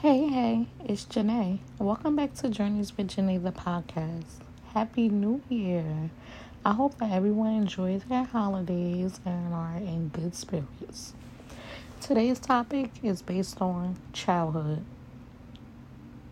[0.00, 1.58] Hey, hey, it's Janae.
[1.78, 4.40] Welcome back to Journeys with Janae, the podcast.
[4.72, 6.08] Happy New Year.
[6.64, 11.12] I hope that everyone enjoys their holidays and are in good spirits.
[12.00, 14.86] Today's topic is based on childhood,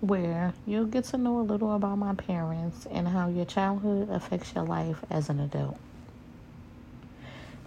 [0.01, 4.55] where you'll get to know a little about my parents and how your childhood affects
[4.55, 5.77] your life as an adult.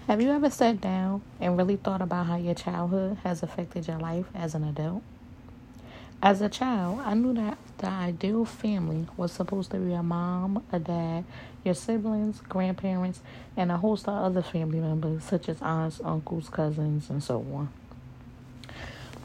[0.07, 3.99] Have you ever sat down and really thought about how your childhood has affected your
[3.99, 5.03] life as an adult?
[6.23, 10.63] As a child, I knew that the ideal family was supposed to be a mom,
[10.71, 11.25] a dad,
[11.63, 13.21] your siblings, grandparents,
[13.57, 17.73] and a host of other family members, such as aunts, uncles, cousins, and so on.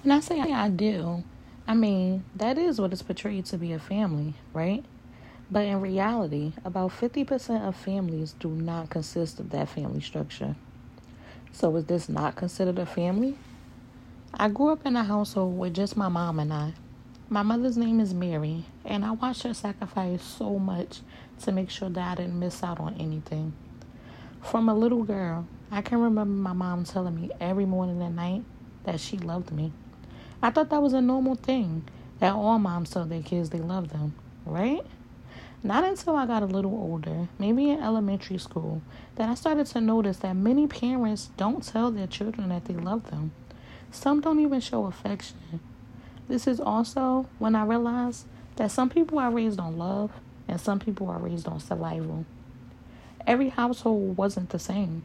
[0.02, 1.22] When I say ideal,
[1.68, 4.82] I mean that is what is portrayed to be a family, right?
[5.50, 10.56] But in reality, about 50% of families do not consist of that family structure.
[11.52, 13.36] So, is this not considered a family?
[14.32, 16.72] I grew up in a household with just my mom and I.
[17.28, 21.00] My mother's name is Mary, and I watched her sacrifice so much
[21.42, 23.52] to make sure that I didn't miss out on anything.
[24.40, 28.44] From a little girl, I can remember my mom telling me every morning and night
[28.84, 29.72] that she loved me.
[30.40, 31.82] I thought that was a normal thing,
[32.20, 34.86] that all moms tell their kids they love them, right?
[35.64, 38.82] Not until I got a little older, maybe in elementary school,
[39.16, 43.10] that I started to notice that many parents don't tell their children that they love
[43.10, 43.32] them.
[43.90, 45.58] Some don't even show affection.
[46.28, 50.10] This is also when I realized that some people are raised on love
[50.48, 52.24] and some people are raised on survival.
[53.26, 55.02] Every household wasn't the same.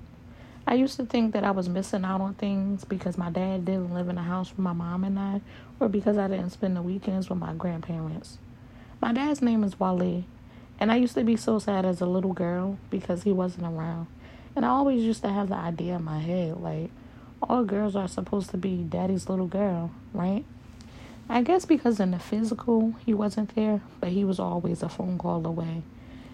[0.68, 3.94] I used to think that I was missing out on things because my dad didn't
[3.94, 5.42] live in a house with my mom and I,
[5.80, 8.38] or because I didn't spend the weekends with my grandparents.
[9.02, 10.24] My dad's name is Wale,
[10.80, 14.08] and I used to be so sad as a little girl because he wasn't around.
[14.56, 16.92] And I always used to have the idea in my head like,
[17.42, 20.46] all girls are supposed to be daddy's little girl, right?
[21.32, 25.18] I guess because in the physical he wasn't there, but he was always a phone
[25.18, 25.82] call away.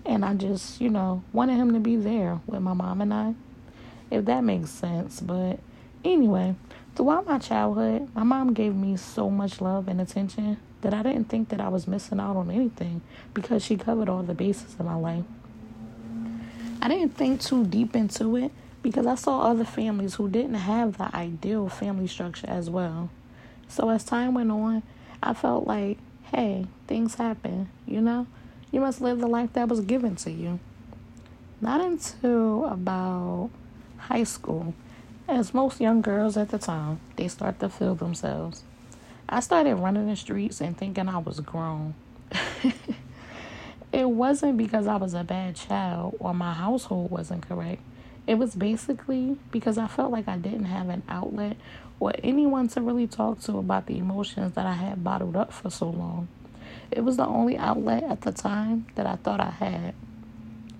[0.03, 3.35] And I just, you know, wanted him to be there with my mom and I,
[4.09, 5.19] if that makes sense.
[5.19, 5.59] But
[6.03, 6.55] anyway,
[6.95, 11.25] throughout my childhood, my mom gave me so much love and attention that I didn't
[11.25, 13.01] think that I was missing out on anything
[13.35, 15.25] because she covered all the bases of my life.
[16.81, 20.97] I didn't think too deep into it because I saw other families who didn't have
[20.97, 23.11] the ideal family structure as well.
[23.67, 24.83] So as time went on,
[25.21, 25.97] I felt like,
[26.33, 28.27] hey, things happen, you know?
[28.71, 30.59] You must live the life that was given to you.
[31.61, 33.49] Not until about
[33.97, 34.73] high school,
[35.27, 38.63] as most young girls at the time, they start to feel themselves.
[39.29, 41.95] I started running the streets and thinking I was grown.
[43.91, 47.81] it wasn't because I was a bad child or my household wasn't correct.
[48.25, 51.57] It was basically because I felt like I didn't have an outlet
[51.99, 55.69] or anyone to really talk to about the emotions that I had bottled up for
[55.69, 56.27] so long.
[56.91, 59.93] It was the only outlet at the time that I thought I had.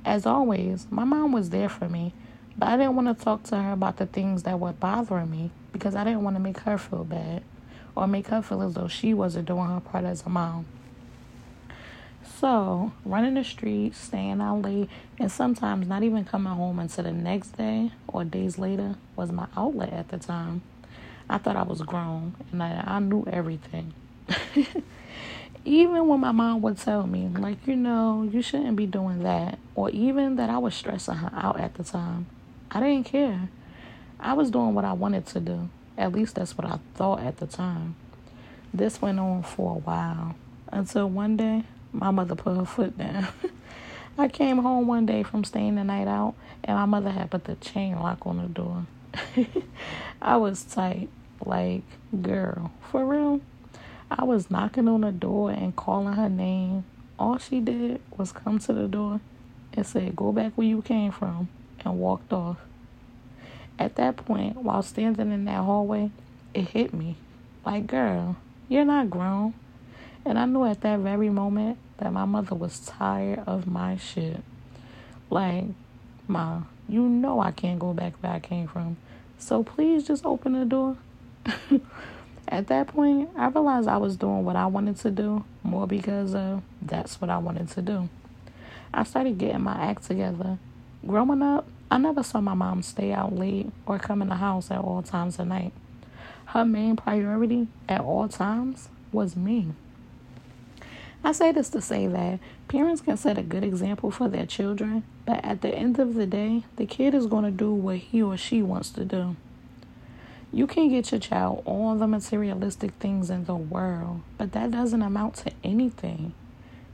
[0.05, 2.13] As always, my mom was there for me,
[2.57, 5.51] but I didn't want to talk to her about the things that were bothering me
[5.73, 7.43] because I didn't want to make her feel bad
[7.95, 10.65] or make her feel as though she wasn't doing her part as a mom.
[12.39, 14.89] So, running the streets, staying out late,
[15.19, 19.47] and sometimes not even coming home until the next day or days later was my
[19.57, 20.61] outlet at the time.
[21.29, 23.93] I thought I was grown and I, I knew everything.
[25.65, 29.59] even when my mom would tell me, like, you know, you shouldn't be doing that,
[29.75, 32.27] or even that I was stressing her out at the time,
[32.71, 33.49] I didn't care.
[34.19, 35.69] I was doing what I wanted to do.
[35.97, 37.95] At least that's what I thought at the time.
[38.73, 40.35] This went on for a while
[40.71, 43.27] until one day my mother put her foot down.
[44.17, 46.33] I came home one day from staying the night out,
[46.63, 48.85] and my mother had put the chain lock on the door.
[50.21, 51.09] I was tight,
[51.45, 51.83] like,
[52.21, 53.41] girl, for real.
[54.09, 56.85] I was knocking on the door and calling her name.
[57.19, 59.19] All she did was come to the door
[59.73, 61.49] and say, Go back where you came from,
[61.83, 62.57] and walked off.
[63.77, 66.09] At that point, while standing in that hallway,
[66.53, 67.17] it hit me.
[67.65, 69.53] Like, girl, you're not grown.
[70.25, 74.41] And I knew at that very moment that my mother was tired of my shit.
[75.29, 75.65] Like,
[76.27, 78.97] Ma, you know I can't go back where I came from.
[79.37, 80.97] So please just open the door.
[82.47, 86.33] At that point, I realized I was doing what I wanted to do more because
[86.33, 88.09] uh, that's what I wanted to do.
[88.93, 90.57] I started getting my act together.
[91.05, 94.71] Growing up, I never saw my mom stay out late or come in the house
[94.71, 95.73] at all times of night.
[96.47, 99.67] Her main priority at all times was me.
[101.23, 105.03] I say this to say that parents can set a good example for their children,
[105.25, 108.21] but at the end of the day, the kid is going to do what he
[108.21, 109.35] or she wants to do.
[110.51, 115.01] You can get your child all the materialistic things in the world, but that doesn't
[115.01, 116.33] amount to anything.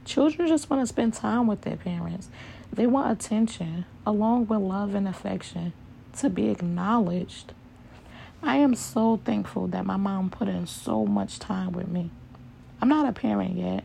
[0.04, 2.28] Children just want to spend time with their parents.
[2.72, 5.72] They want attention, along with love and affection,
[6.18, 7.52] to be acknowledged.
[8.42, 12.10] I am so thankful that my mom put in so much time with me.
[12.82, 13.84] I'm not a parent yet,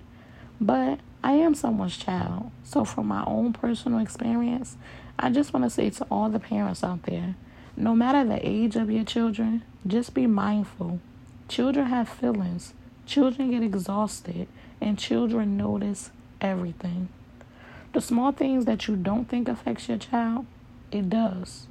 [0.59, 2.51] but I am someone's child.
[2.63, 4.77] So, from my own personal experience,
[5.17, 7.35] I just want to say to all the parents out there
[7.79, 10.99] no matter the age of your children, just be mindful.
[11.47, 12.73] Children have feelings,
[13.05, 14.49] children get exhausted,
[14.81, 16.11] and children notice
[16.41, 17.07] everything.
[17.93, 20.45] The small things that you don't think affects your child,
[20.91, 21.67] it does.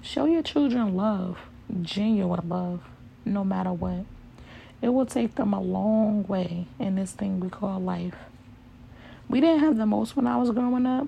[0.00, 1.38] Show your children love,
[1.82, 2.80] genuine love,
[3.26, 4.06] no matter what.
[4.80, 8.16] It will take them a long way in this thing we call life.
[9.30, 11.06] We didn't have the most when I was growing up,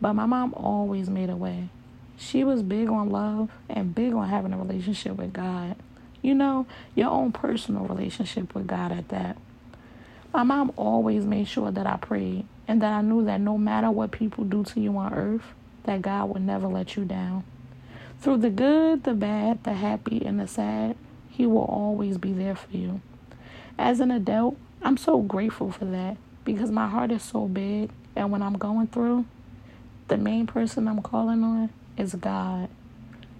[0.00, 1.70] but my mom always made a way.
[2.16, 5.74] She was big on love and big on having a relationship with God.
[6.22, 9.36] You know, your own personal relationship with God at that.
[10.32, 13.90] My mom always made sure that I prayed and that I knew that no matter
[13.90, 17.42] what people do to you on earth, that God would never let you down.
[18.20, 20.94] Through the good, the bad, the happy, and the sad,
[21.28, 23.00] He will always be there for you.
[23.76, 28.30] As an adult, I'm so grateful for that because my heart is so big, and
[28.30, 29.24] when I'm going through,
[30.08, 32.68] the main person I'm calling on is God.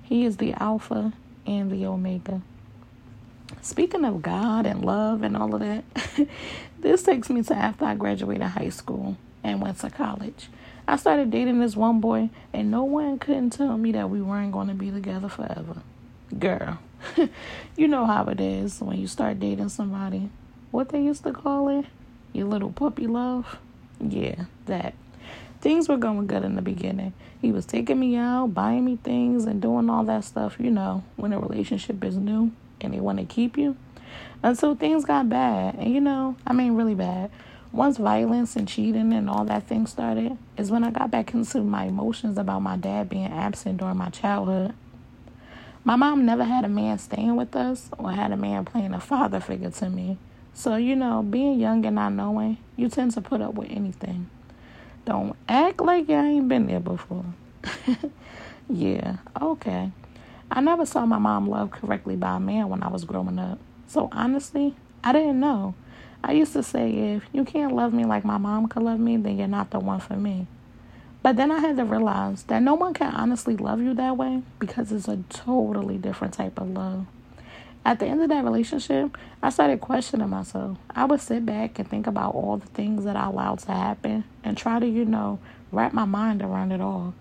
[0.02, 1.12] He is the Alpha
[1.46, 2.40] and the Omega.
[3.60, 5.84] Speaking of God and love and all of that,
[6.80, 10.48] this takes me to after I graduated high school and went to college.
[10.86, 14.52] I started dating this one boy, and no one couldn't tell me that we weren't
[14.52, 15.82] going to be together forever.
[16.38, 16.78] Girl,
[17.76, 20.28] you know how it is when you start dating somebody.
[20.70, 21.86] What they used to call it?
[22.34, 23.58] Your little puppy love?
[24.00, 24.94] Yeah, that.
[25.60, 27.14] Things were going good in the beginning.
[27.40, 31.04] He was taking me out, buying me things, and doing all that stuff, you know,
[31.14, 32.50] when a relationship is new
[32.80, 33.76] and they want to keep you.
[34.42, 35.76] Until things got bad.
[35.76, 37.30] And, you know, I mean, really bad.
[37.70, 41.60] Once violence and cheating and all that thing started, is when I got back into
[41.60, 44.74] my emotions about my dad being absent during my childhood.
[45.84, 49.00] My mom never had a man staying with us or had a man playing a
[49.00, 50.18] father figure to me.
[50.54, 54.30] So, you know, being young and not knowing, you tend to put up with anything.
[55.04, 57.24] Don't act like you ain't been there before.
[58.68, 59.90] yeah, okay.
[60.50, 63.58] I never saw my mom loved correctly by a man when I was growing up.
[63.88, 65.74] So honestly, I didn't know.
[66.22, 69.16] I used to say, if you can't love me like my mom could love me,
[69.16, 70.46] then you're not the one for me.
[71.22, 74.42] But then I had to realize that no one can honestly love you that way
[74.58, 77.06] because it's a totally different type of love.
[77.86, 80.78] At the end of that relationship, I started questioning myself.
[80.90, 84.24] I would sit back and think about all the things that I allowed to happen
[84.42, 85.38] and try to, you know,
[85.70, 87.14] wrap my mind around it all.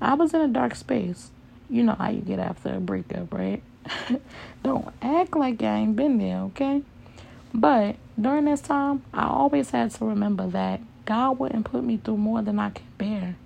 [0.00, 1.30] I was in a dark space.
[1.68, 3.62] You know how you get after a breakup, right?
[4.64, 6.82] Don't act like I ain't been there, okay?
[7.54, 12.16] But during this time, I always had to remember that God wouldn't put me through
[12.16, 13.36] more than I could bear.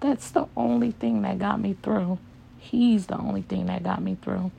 [0.00, 2.18] That's the only thing that got me through.
[2.58, 4.52] He's the only thing that got me through.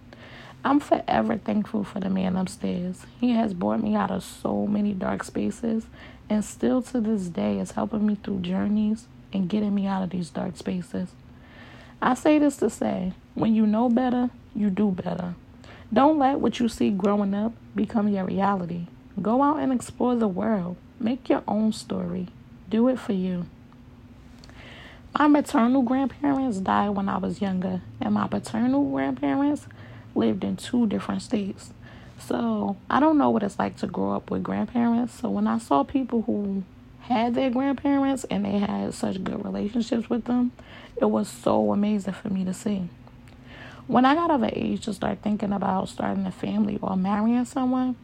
[0.65, 3.06] I'm forever thankful for the man upstairs.
[3.21, 5.85] He has brought me out of so many dark spaces
[6.27, 10.09] and still to this day is helping me through journeys and getting me out of
[10.09, 11.09] these dark spaces.
[12.01, 15.35] I say this to say when you know better, you do better.
[15.94, 18.88] Don't let what you see growing up become your reality.
[19.21, 20.77] Go out and explore the world.
[21.00, 22.29] Make your own story.
[22.72, 23.45] Do it for you.
[25.17, 29.67] My maternal grandparents died when I was younger, and my paternal grandparents
[30.15, 31.72] lived in two different states.
[32.19, 35.19] So I don't know what it's like to grow up with grandparents.
[35.19, 36.63] So when I saw people who
[37.01, 40.51] had their grandparents and they had such good relationships with them,
[40.98, 42.89] it was so amazing for me to see.
[43.88, 47.95] When I got of age to start thinking about starting a family or marrying someone,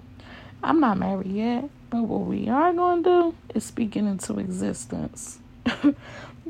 [0.64, 5.40] I'm not married yet, but what we are going to do is speaking into existence.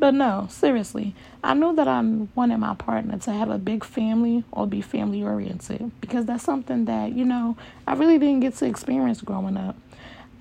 [0.01, 1.13] But no, seriously,
[1.43, 2.01] I knew that I
[2.33, 6.85] wanted my partner to have a big family or be family oriented because that's something
[6.85, 9.75] that, you know, I really didn't get to experience growing up.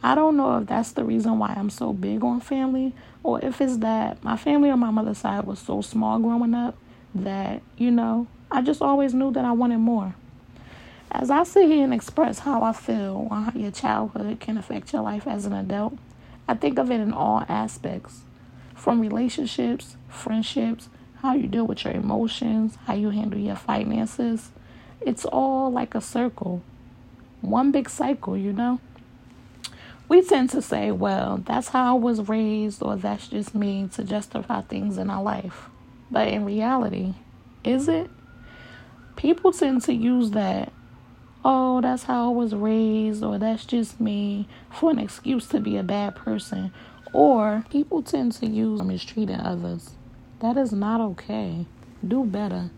[0.03, 3.61] I don't know if that's the reason why I'm so big on family or if
[3.61, 6.75] it's that my family on my mother's side was so small growing up
[7.15, 10.15] that, you know, I just always knew that I wanted more.
[11.11, 14.95] As I sit here and express how I feel on how your childhood can affect
[14.95, 15.99] your life as an adult,
[16.49, 18.23] I think of it in all aspects
[18.81, 20.89] from relationships, friendships,
[21.21, 24.53] how you deal with your emotions, how you handle your finances.
[25.03, 26.63] It's all like a circle,
[27.43, 28.81] one big cycle, you know.
[30.09, 34.03] We tend to say, well, that's how I was raised, or that's just me to
[34.03, 35.69] justify things in our life.
[36.11, 37.13] But in reality,
[37.63, 38.09] is it?
[39.15, 40.73] People tend to use that
[41.45, 45.77] oh, that's how I was raised, or that's just me, for an excuse to be
[45.77, 46.73] a bad person.
[47.13, 49.91] Or people tend to use mistreating others.
[50.41, 51.67] That is not okay.
[52.07, 52.71] Do better.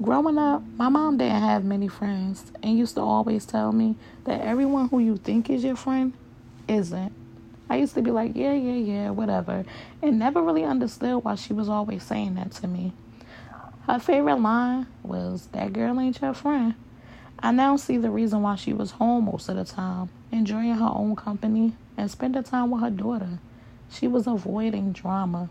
[0.00, 4.40] Growing up, my mom didn't have many friends and used to always tell me that
[4.40, 6.12] everyone who you think is your friend
[6.68, 7.12] isn't.
[7.68, 9.64] I used to be like, yeah, yeah, yeah, whatever,
[10.02, 12.92] and never really understood why she was always saying that to me.
[13.86, 16.74] Her favorite line was, That girl ain't your friend.
[17.38, 20.90] I now see the reason why she was home most of the time, enjoying her
[20.92, 23.38] own company and spend the time with her daughter.
[23.90, 25.48] She was avoiding drama.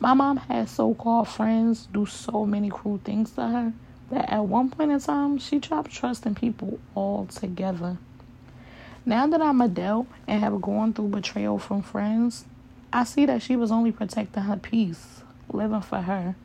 [0.00, 3.72] My mom had so called friends do so many cruel things to her
[4.10, 7.98] that at one point in time she dropped trust in people altogether.
[9.04, 12.44] Now that I'm adult and have gone through betrayal from friends,
[12.92, 16.36] I see that she was only protecting her peace, living for her.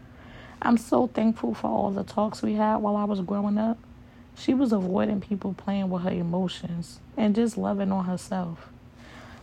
[0.62, 3.78] I'm so thankful for all the talks we had while I was growing up.
[4.36, 8.73] She was avoiding people playing with her emotions and just loving on herself.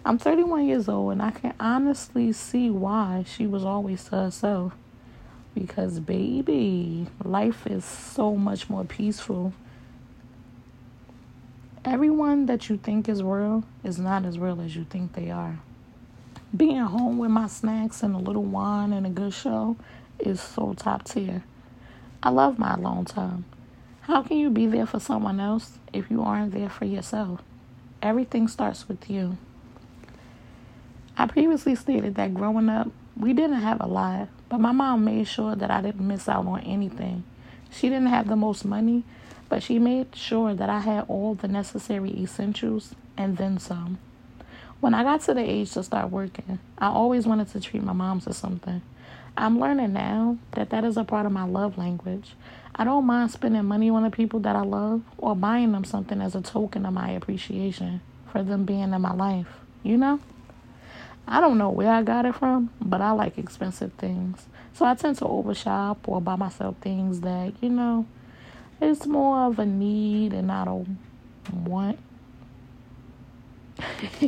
[0.04, 4.74] I'm 31 years old and I can honestly see why she was always to herself.
[5.54, 9.52] Because, baby, life is so much more peaceful
[11.84, 15.60] Everyone that you think is real is not as real as you think they are.
[16.54, 19.78] Being home with my snacks and a little wine and a good show
[20.18, 21.42] is so top tier.
[22.22, 23.46] I love my alone time.
[24.02, 27.40] How can you be there for someone else if you aren't there for yourself?
[28.02, 29.38] Everything starts with you.
[31.20, 35.28] I previously stated that growing up, we didn't have a lot, but my mom made
[35.28, 37.24] sure that I didn't miss out on anything.
[37.70, 39.04] She didn't have the most money,
[39.50, 43.98] but she made sure that I had all the necessary essentials and then some.
[44.80, 47.92] When I got to the age to start working, I always wanted to treat my
[47.92, 48.80] mom to something.
[49.36, 52.34] I'm learning now that that is a part of my love language.
[52.74, 56.22] I don't mind spending money on the people that I love or buying them something
[56.22, 58.00] as a token of my appreciation
[58.32, 59.48] for them being in my life.
[59.82, 60.20] You know?
[61.32, 64.48] I don't know where I got it from, but I like expensive things.
[64.72, 68.04] So I tend to overshop or buy myself things that, you know,
[68.80, 70.84] it's more of a need and not a
[71.54, 72.00] want.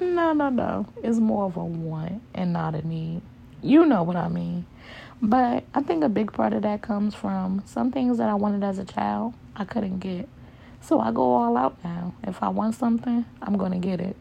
[0.00, 0.86] no, no, no.
[1.02, 3.20] It's more of a want and not a need.
[3.60, 4.64] You know what I mean.
[5.20, 8.64] But I think a big part of that comes from some things that I wanted
[8.64, 10.26] as a child, I couldn't get.
[10.80, 12.14] So I go all out now.
[12.24, 14.16] If I want something, I'm going to get it.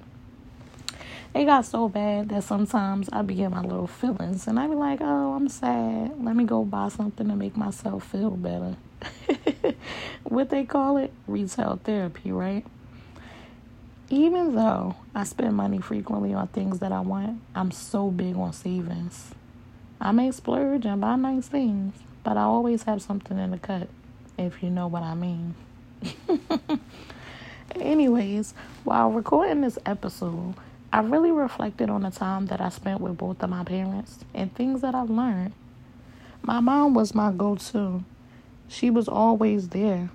[1.34, 5.00] It got so bad that sometimes I be my little feelings and I be like,
[5.02, 6.22] oh, I'm sad.
[6.22, 8.76] Let me go buy something to make myself feel better.
[10.24, 11.14] what they call it?
[11.28, 12.66] Retail therapy, right?
[14.10, 18.52] Even though I spend money frequently on things that I want, I'm so big on
[18.52, 19.34] savings.
[20.02, 21.96] I may splurge and buy nice things,
[22.26, 23.88] but I always have something in the cut,
[24.38, 25.56] if you know what I mean.
[27.76, 30.56] Anyways, while recording this episode,
[30.94, 34.54] I really reflected on the time that I spent with both of my parents and
[34.54, 35.54] things that I've learned.
[36.42, 38.04] My mom was my go to
[38.72, 40.10] she was always there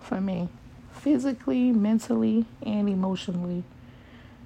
[0.00, 0.48] for me,
[0.92, 3.62] physically, mentally, and emotionally.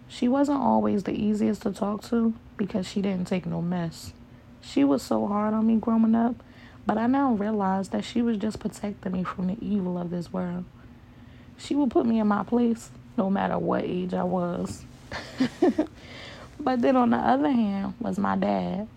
[0.08, 4.12] She wasn't always the easiest to talk to because she didn't take no mess.
[4.60, 6.36] She was so hard on me growing up,
[6.84, 10.30] but I now realize that she was just protecting me from the evil of this
[10.30, 10.66] world.
[11.56, 14.84] She would put me in my place no matter what age I was.
[16.60, 18.88] but then on the other hand was my dad.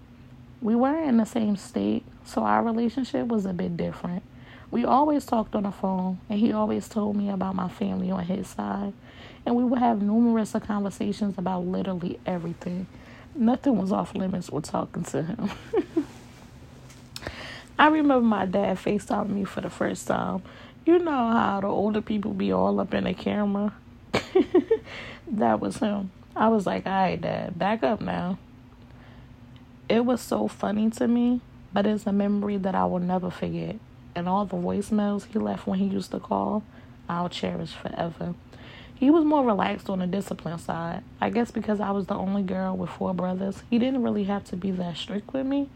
[0.61, 4.23] We weren't in the same state, so our relationship was a bit different.
[4.69, 8.23] We always talked on the phone, and he always told me about my family on
[8.23, 8.93] his side.
[9.45, 12.87] And we would have numerous conversations about literally everything.
[13.35, 15.49] Nothing was off limits with talking to him.
[17.79, 20.43] I remember my dad FaceTiming me for the first time.
[20.85, 23.73] You know how the older people be all up in the camera?
[25.27, 26.11] that was him.
[26.35, 28.37] I was like, all right, dad, back up now
[29.91, 31.41] it was so funny to me,
[31.73, 33.75] but it's a memory that I will never forget.
[34.15, 36.63] And all the voicemails he left when he used to call,
[37.09, 38.33] I'll cherish forever.
[38.95, 41.03] He was more relaxed on the discipline side.
[41.19, 44.45] I guess because I was the only girl with four brothers, he didn't really have
[44.45, 45.67] to be that strict with me.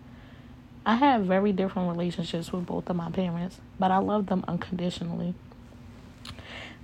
[0.86, 5.34] I had very different relationships with both of my parents, but I loved them unconditionally.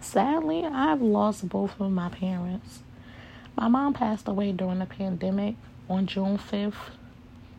[0.02, 2.80] Sadly, I've lost both of my parents.
[3.56, 5.56] My mom passed away during the pandemic
[5.88, 6.74] on June 5th,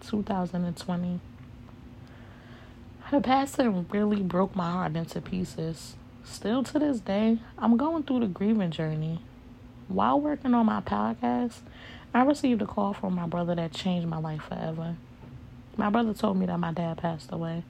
[0.00, 1.20] 2020.
[3.04, 5.94] Her passing really broke my heart into pieces.
[6.24, 9.20] Still to this day, I'm going through the grieving journey.
[9.86, 11.60] While working on my podcast,
[12.12, 14.96] I received a call from my brother that changed my life forever.
[15.76, 17.62] My brother told me that my dad passed away.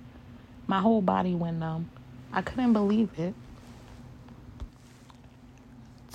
[0.67, 1.91] My whole body went numb.
[2.33, 3.35] I couldn't believe it.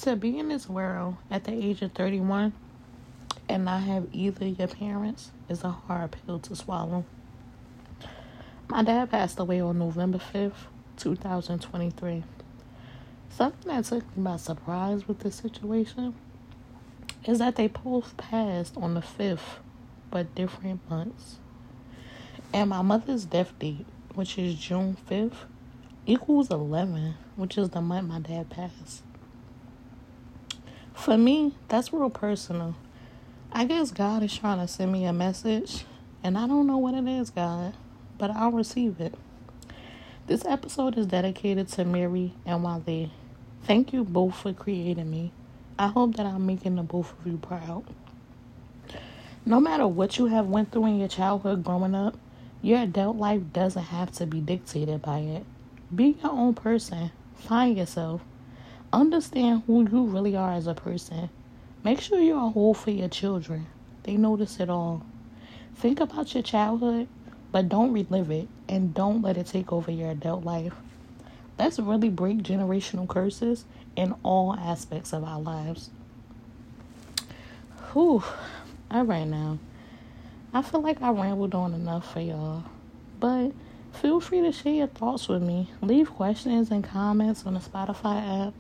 [0.02, 2.54] To be in this world at the age of 31
[3.50, 7.04] and not have either your parents is a hard pill to swallow.
[8.68, 12.24] My dad passed away on November 5th, 2023.
[13.30, 16.14] Something that took me by surprise with this situation
[17.26, 19.60] is that they both passed on the 5th,
[20.12, 21.38] but different months.
[22.54, 25.46] And my mother's death date, which is June 5th,
[26.06, 29.02] equals 11, which is the month my dad passed.
[30.98, 32.76] For me, that's real personal.
[33.54, 35.86] I guess God is trying to send me a message,
[36.22, 37.76] and I don't know what it is, God,
[38.18, 39.14] but I'll receive it.
[40.26, 43.12] This episode is dedicated to Mary and Wale.
[43.64, 45.32] Thank you both for creating me.
[45.80, 47.86] I hope that I'm making the both of you proud.
[49.46, 52.18] No matter what you have went through in your childhood growing up,
[52.62, 55.46] your adult life doesn't have to be dictated by it.
[55.96, 57.12] Be your own person.
[57.36, 58.22] Find yourself.
[58.98, 61.30] Understand who you really are as a person.
[61.84, 63.68] Make sure you're a whole for your children.
[64.02, 65.06] They notice it all.
[65.76, 67.08] Think about your childhood,
[67.52, 70.74] but don't relive it and don't let it take over your adult life.
[71.60, 75.92] Let's really break generational curses in all aspects of our lives.
[77.94, 78.24] Whew.
[78.90, 79.60] All right now.
[80.56, 82.64] I feel like I rambled on enough for y'all.
[83.20, 83.52] But
[83.94, 85.70] feel free to share your thoughts with me.
[85.84, 88.54] Leave questions and comments on the Spotify app.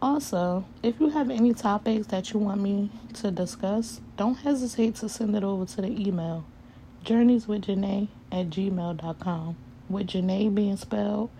[0.00, 5.08] Also, if you have any topics that you want me to discuss, don't hesitate to
[5.08, 6.44] send it over to the email
[7.04, 9.56] journeyswithjanae at gmail.com.
[9.88, 11.30] With Janae being spelled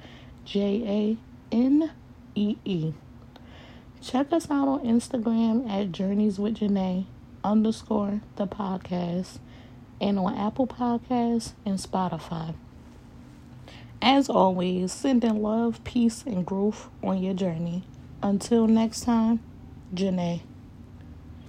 [0.45, 1.17] J
[1.53, 1.93] A N
[2.35, 2.95] E E.
[4.00, 7.05] Check us out on Instagram at Journeys with Janae
[7.45, 9.38] underscore the podcast
[10.00, 12.55] and on Apple Podcasts and Spotify.
[14.00, 17.85] As always, sending love, peace, and growth on your journey.
[18.23, 19.41] Until next time,
[19.95, 20.41] Janae.